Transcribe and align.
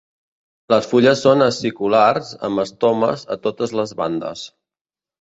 Les 0.73 0.89
fulles 0.93 1.21
són 1.25 1.43
aciculars 1.49 2.33
amb 2.49 2.65
estomes 2.67 3.29
a 3.37 3.41
totes 3.47 3.79
les 3.81 3.99
bandes. 4.05 4.47